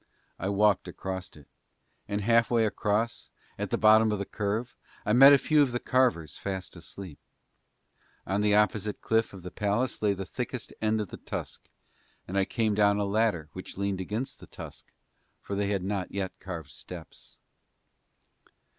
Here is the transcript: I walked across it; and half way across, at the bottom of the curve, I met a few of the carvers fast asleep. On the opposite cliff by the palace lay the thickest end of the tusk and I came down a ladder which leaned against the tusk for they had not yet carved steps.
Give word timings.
I 0.39 0.49
walked 0.49 0.87
across 0.87 1.29
it; 1.35 1.47
and 2.07 2.21
half 2.21 2.49
way 2.49 2.65
across, 2.65 3.29
at 3.59 3.69
the 3.69 3.77
bottom 3.77 4.11
of 4.11 4.17
the 4.17 4.25
curve, 4.25 4.75
I 5.05 5.13
met 5.13 5.31
a 5.31 5.37
few 5.37 5.61
of 5.61 5.73
the 5.73 5.79
carvers 5.79 6.37
fast 6.39 6.75
asleep. 6.75 7.19
On 8.25 8.41
the 8.41 8.55
opposite 8.55 8.99
cliff 9.03 9.29
by 9.31 9.37
the 9.37 9.51
palace 9.51 10.01
lay 10.01 10.15
the 10.15 10.25
thickest 10.25 10.73
end 10.81 11.01
of 11.01 11.09
the 11.09 11.17
tusk 11.17 11.69
and 12.27 12.35
I 12.35 12.45
came 12.45 12.73
down 12.73 12.97
a 12.97 13.05
ladder 13.05 13.49
which 13.53 13.77
leaned 13.77 14.01
against 14.01 14.39
the 14.39 14.47
tusk 14.47 14.91
for 15.39 15.55
they 15.55 15.67
had 15.67 15.83
not 15.83 16.11
yet 16.11 16.31
carved 16.39 16.71
steps. 16.71 17.37